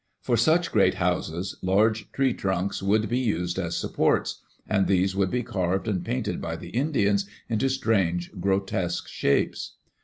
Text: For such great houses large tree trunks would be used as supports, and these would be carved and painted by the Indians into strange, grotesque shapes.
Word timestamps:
For 0.19 0.35
such 0.35 0.71
great 0.71 0.95
houses 0.95 1.59
large 1.61 2.11
tree 2.11 2.33
trunks 2.33 2.81
would 2.81 3.07
be 3.07 3.19
used 3.19 3.59
as 3.59 3.77
supports, 3.77 4.41
and 4.67 4.87
these 4.87 5.15
would 5.15 5.29
be 5.29 5.43
carved 5.43 5.87
and 5.87 6.03
painted 6.03 6.41
by 6.41 6.55
the 6.55 6.69
Indians 6.69 7.29
into 7.49 7.69
strange, 7.69 8.31
grotesque 8.39 9.07
shapes. 9.07 9.75